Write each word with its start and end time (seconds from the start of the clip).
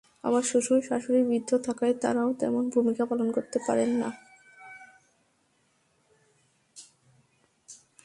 আবার 0.23 0.43
শ্বশুর-শাশুড়ি 0.43 1.19
বৃদ্ধ 1.23 1.51
থাকায় 1.57 1.95
তাঁরাও 2.01 2.29
তেমন 2.33 2.63
ভূমিকা 2.69 3.03
পালন 3.05 3.27
করতে 3.31 3.57
পারেন 3.67 3.91
না। 4.01 4.09